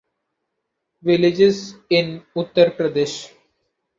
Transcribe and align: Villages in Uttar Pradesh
Villages 1.03 1.75
in 1.91 2.07
Uttar 2.35 2.69
Pradesh 2.75 3.29